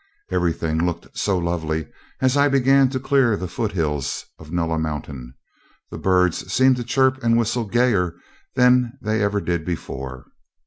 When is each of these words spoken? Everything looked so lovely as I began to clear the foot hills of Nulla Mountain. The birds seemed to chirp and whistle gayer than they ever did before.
Everything 0.31 0.83
looked 0.83 1.15
so 1.15 1.37
lovely 1.37 1.87
as 2.21 2.35
I 2.35 2.47
began 2.49 2.89
to 2.89 2.99
clear 2.99 3.37
the 3.37 3.47
foot 3.47 3.73
hills 3.73 4.25
of 4.39 4.51
Nulla 4.51 4.79
Mountain. 4.79 5.35
The 5.91 5.99
birds 5.99 6.51
seemed 6.51 6.77
to 6.77 6.83
chirp 6.83 7.23
and 7.23 7.37
whistle 7.37 7.65
gayer 7.67 8.15
than 8.55 8.93
they 9.03 9.21
ever 9.21 9.39
did 9.39 9.63
before. 9.63 10.25